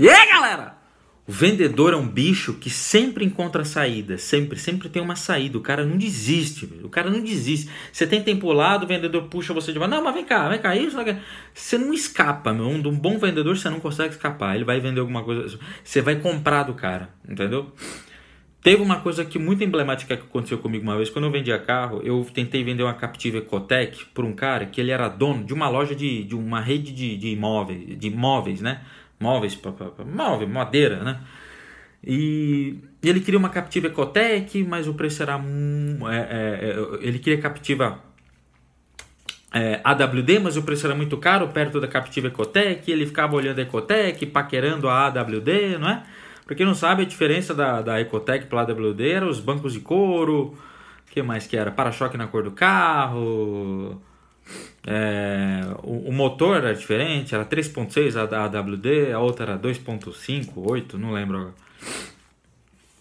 [0.00, 0.78] E aí, galera?
[1.28, 5.58] O vendedor é um bicho que sempre encontra saída, sempre, sempre tem uma saída.
[5.58, 7.70] O cara não desiste, o cara não desiste.
[7.92, 9.94] Você tem tempo lado, o vendedor puxa você de volta.
[9.94, 10.96] Não, mas vem cá, vem cá, isso.
[11.52, 12.66] Você não escapa, meu.
[12.66, 14.54] Um, bom vendedor você não consegue escapar.
[14.54, 17.70] Ele vai vender alguma coisa, você vai comprar do cara, entendeu?
[18.62, 21.10] Teve uma coisa que muito emblemática que aconteceu comigo uma vez.
[21.10, 24.92] Quando eu vendia carro, eu tentei vender uma Captiva Ecotec por um cara que ele
[24.92, 28.80] era dono de uma loja de, de uma rede de, de imóveis, de imóveis, né?
[29.20, 29.58] Móveis,
[30.04, 31.20] móvel, madeira, né?
[32.02, 35.34] E ele queria uma Captiva Ecotec, mas o preço era.
[35.34, 38.00] É, é, é, ele queria Captiva
[39.52, 42.90] é, AWD, mas o preço era muito caro, perto da Captiva Ecotec.
[42.90, 46.02] Ele ficava olhando a Ecotec, paquerando a AWD, não é?
[46.46, 49.74] Pra quem não sabe, a diferença da, da Ecotec para a AWD era os bancos
[49.74, 50.56] de couro,
[51.06, 51.70] o que mais que era?
[51.70, 54.00] Para-choque na cor do carro,
[54.86, 60.98] é, o, o, motor era diferente, era 3.6 a AWD, a outra era 2.5, 8,
[60.98, 61.54] não lembro agora.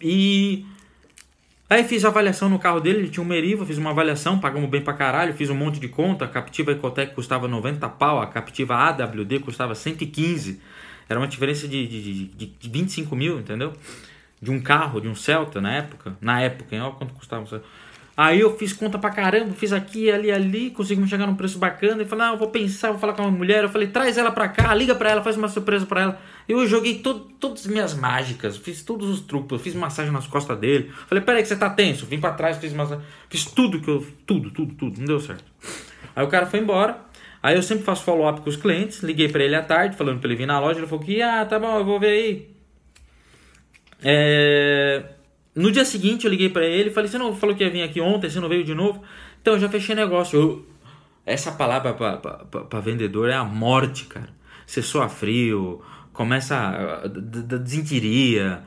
[0.01, 0.65] E
[1.69, 4.69] aí fiz a avaliação no carro dele, ele tinha um Meriva, fiz uma avaliação, pagamos
[4.69, 8.27] bem pra caralho, fiz um monte de conta, a Captiva Ecotec custava 90 pau, a
[8.27, 10.61] Captiva AWD custava 115.
[11.07, 13.73] Era uma diferença de, de, de, de 25 mil, entendeu?
[14.41, 16.15] De um carro, de um Celta na época.
[16.21, 16.81] Na época, hein?
[16.81, 17.65] Olha quanto custava um Celta.
[18.21, 22.03] Aí eu fiz conta pra caramba, fiz aqui, ali, ali, conseguimos chegar num preço bacana.
[22.03, 23.63] E falei, não, eu vou pensar, vou falar com uma mulher.
[23.63, 26.21] Eu falei, traz ela pra cá, liga pra ela, faz uma surpresa pra ela.
[26.45, 30.27] Eu joguei todo, todas as minhas mágicas, fiz todos os truques, eu fiz massagem nas
[30.27, 30.91] costas dele.
[31.07, 32.05] Falei, peraí que você tá tenso.
[32.07, 33.01] Vim pra trás, fiz massagem.
[33.29, 34.05] Fiz tudo que eu.
[34.25, 34.99] Tudo, tudo, tudo.
[34.99, 35.45] Não deu certo.
[36.13, 36.99] Aí o cara foi embora.
[37.41, 39.01] Aí eu sempre faço follow-up com os clientes.
[39.01, 40.77] Liguei pra ele à tarde, falando pra ele vir na loja.
[40.77, 42.49] Ele falou que, ah, tá bom, eu vou ver aí.
[44.03, 45.03] É
[45.59, 47.99] no dia seguinte eu liguei para ele falei: Você não falou que ia vir aqui
[47.99, 49.01] ontem, você não veio de novo?
[49.41, 50.39] Então eu já fechei negócio.
[50.39, 50.65] Eu,
[51.25, 54.29] essa palavra para vendedor é a morte, cara.
[54.65, 55.81] Você soa frio,
[56.13, 58.63] começa a, desinteria,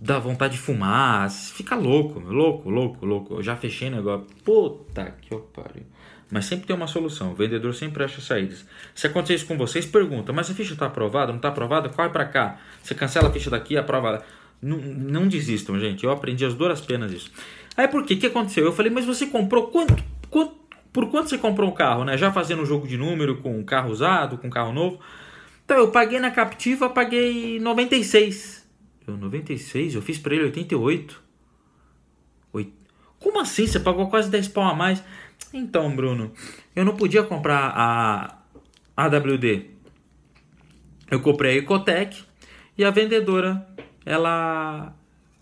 [0.00, 3.34] dá vontade de fumar, fica louco, louco, louco, louco.
[3.34, 4.26] Eu já fechei negócio.
[4.44, 5.84] Puta que eu pariu.
[6.30, 7.32] Mas sempre tem uma solução.
[7.32, 8.66] O vendedor sempre acha saídas.
[8.94, 11.28] Se acontecer isso com vocês, pergunta: Mas a ficha está aprovada?
[11.28, 11.88] Não está aprovada?
[11.88, 12.58] Corre para cá.
[12.82, 14.22] Você cancela a ficha daqui, aprova.
[14.60, 16.04] Não, não desistam, gente.
[16.04, 17.30] Eu aprendi as duras penas isso.
[17.76, 18.14] Aí por quê?
[18.14, 18.64] O que aconteceu?
[18.64, 20.02] Eu falei, mas você comprou quanto?
[20.30, 20.58] quanto
[20.92, 22.16] por quanto você comprou um carro, né?
[22.16, 24.98] Já fazendo um jogo de número com carro usado, com carro novo.
[25.64, 28.66] Então eu paguei na Captiva, paguei 96.
[29.06, 29.94] Eu 96?
[29.94, 31.22] Eu fiz para ele 88.
[32.52, 32.72] Oito.
[33.18, 33.66] Como assim?
[33.66, 35.02] Você pagou quase 10 pau a mais?
[35.52, 36.32] Então, Bruno,
[36.74, 38.38] eu não podia comprar a
[38.96, 39.70] AWD.
[41.10, 42.22] Eu comprei a Ecotec
[42.76, 43.66] e a vendedora
[44.08, 44.94] ela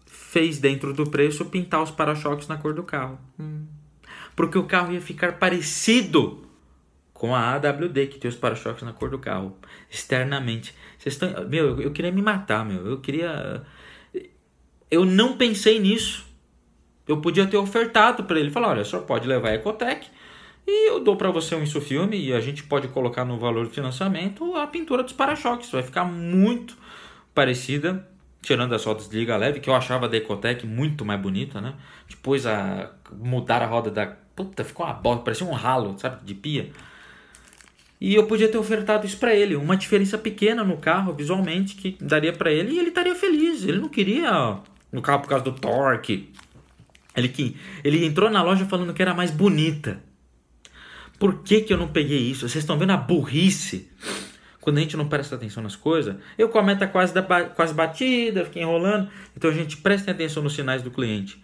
[0.07, 3.19] fez dentro do preço pintar os para-choques na cor do carro.
[3.39, 3.67] Hum.
[4.35, 6.47] Porque o carro ia ficar parecido
[7.15, 9.57] com a AWD, que tem os para-choques na cor do carro,
[9.91, 10.75] externamente.
[10.99, 12.87] Vocês estão, meu, eu queria me matar, meu.
[12.87, 13.65] Eu queria
[14.91, 16.25] eu não pensei nisso.
[17.07, 20.09] Eu podia ter ofertado para ele, falar, olha, só pode levar a Ecotec
[20.67, 23.67] e eu dou para você um isso filme e a gente pode colocar no valor
[23.67, 25.71] do financiamento a pintura dos para-choques.
[25.71, 26.77] Vai ficar muito
[27.33, 28.09] parecida
[28.43, 31.75] tirando as rodas de liga leve, que eu achava da Ecotec muito mais bonita, né?
[32.09, 34.07] Depois a mudar a roda da.
[34.07, 36.25] Puta, ficou uma bosta, parecia um ralo, sabe?
[36.25, 36.71] De pia.
[38.01, 41.97] E eu podia ter ofertado isso para ele, uma diferença pequena no carro, visualmente, que
[42.01, 43.65] daria para ele e ele estaria feliz.
[43.65, 44.59] Ele não queria
[44.93, 46.31] no carro por causa do torque.
[47.17, 50.03] Ele, que, ele entrou na loja falando que era mais bonita.
[51.19, 52.47] Por que, que eu não peguei isso?
[52.47, 53.89] Vocês estão vendo a burrice
[54.67, 57.73] quando a gente não presta atenção nas coisas, eu com a meta quase, da, quase
[57.73, 59.09] batida, fiquei enrolando.
[59.37, 61.41] Então a gente presta atenção nos sinais do cliente.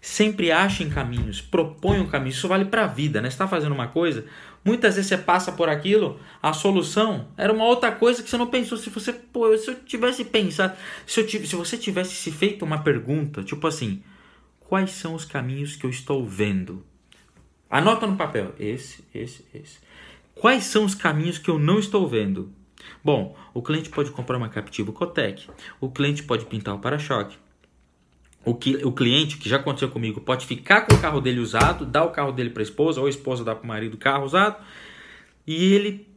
[0.00, 2.36] Sempre achem caminhos, proponham caminhos.
[2.36, 3.28] Isso vale para a vida, né?
[3.28, 4.24] Você está fazendo uma coisa,
[4.64, 8.46] muitas vezes você passa por aquilo, a solução era uma outra coisa que você não
[8.46, 8.78] pensou.
[8.78, 12.84] Se você, pô, se eu tivesse pensado, se, eu, se você tivesse se feito uma
[12.84, 14.00] pergunta, tipo assim,
[14.60, 16.86] quais são os caminhos que eu estou vendo?
[17.68, 19.78] Anota no papel, esse, esse, esse.
[20.36, 22.59] Quais são os caminhos que eu não estou vendo?
[23.02, 25.48] Bom, o cliente pode comprar uma Captiva Cotec,
[25.80, 27.36] o cliente pode pintar o para-choque.
[28.44, 31.84] O, que, o cliente, que já aconteceu comigo, pode ficar com o carro dele usado,
[31.84, 33.98] dar o carro dele para a esposa, ou a esposa dá para o marido o
[33.98, 34.56] carro usado,
[35.46, 36.09] e ele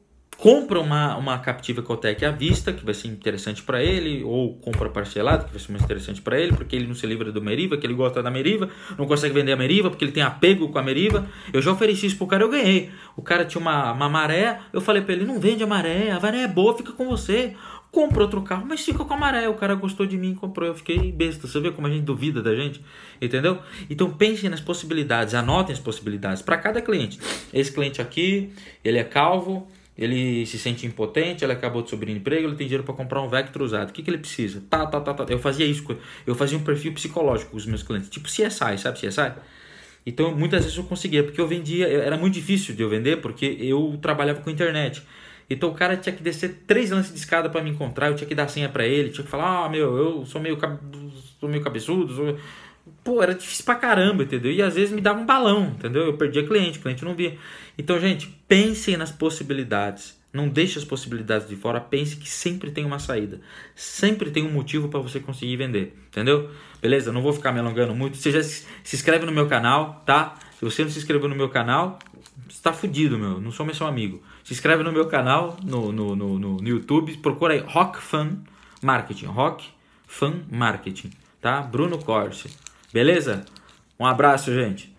[0.44, 4.90] compra uma, uma Captiva Ecotec à vista, que vai ser interessante para ele, ou compra
[4.90, 7.78] parcelado, que vai ser mais interessante para ele, porque ele não se livra do Meriva,
[7.78, 10.78] que ele gosta da Meriva, não consegue vender a Meriva, porque ele tem apego com
[10.78, 11.26] a Meriva.
[11.54, 12.92] Eu já ofereci isso pro cara, eu ganhei.
[13.16, 16.20] O cara tinha uma, uma maré, eu falei para ele, não vende a maré, a
[16.20, 17.56] maré é boa, fica com você.
[17.90, 19.48] Compra outro carro, mas fica com a maré.
[19.48, 20.68] O cara gostou de mim, comprou.
[20.68, 21.48] Eu fiquei besta.
[21.48, 22.84] Você vê como a gente duvida da gente?
[23.22, 23.60] Entendeu?
[23.88, 27.20] Então pensem nas possibilidades, anotem as possibilidades para cada cliente.
[27.54, 28.52] Esse cliente aqui,
[28.84, 29.68] ele é calvo,
[29.98, 33.30] ele se sente impotente, ele acabou de subir emprego, ele tem dinheiro para comprar um
[33.30, 33.90] Vectra usado.
[33.90, 34.64] O que, que ele precisa?
[34.70, 35.26] Tá, tá, tá, tá.
[35.30, 35.86] Eu fazia isso,
[36.26, 39.34] eu fazia um perfil psicológico com os meus clientes, tipo CSI, sabe CSI?
[40.06, 43.58] Então, muitas vezes eu conseguia, porque eu vendia, era muito difícil de eu vender, porque
[43.60, 45.02] eu trabalhava com internet.
[45.50, 48.28] Então o cara tinha que descer três lances de escada para me encontrar, eu tinha
[48.28, 50.58] que dar senha para ele, tinha que falar, ah, meu, eu sou meio,
[51.40, 52.38] sou meio cabeçudo, sou...
[53.04, 54.52] Pô, era difícil pra caramba, entendeu?
[54.52, 56.04] E às vezes me dava um balão, entendeu?
[56.04, 57.38] Eu perdia cliente, cliente não via.
[57.78, 60.22] Então, gente, pensem nas possibilidades.
[60.34, 63.40] Não deixe as possibilidades de fora, pense que sempre tem uma saída.
[63.76, 66.50] Sempre tem um motivo para você conseguir vender, entendeu?
[66.82, 67.12] Beleza?
[67.12, 68.18] Não vou ficar me alongando muito.
[68.18, 70.36] Você já se, inscreve no meu canal, tá?
[70.58, 72.00] Se você não se inscreveu no meu canal,
[72.50, 73.40] está fudido, meu.
[73.40, 74.24] Não sou mais seu amigo.
[74.44, 78.40] Se inscreve no meu canal no, no, no, no, YouTube, procura aí Rock Fan
[78.82, 79.28] Marketing.
[79.28, 79.70] Rock
[80.08, 81.62] Fan Marketing, tá?
[81.62, 82.50] Bruno Corse.
[82.94, 83.44] Beleza?
[84.00, 84.93] Um abraço, gente.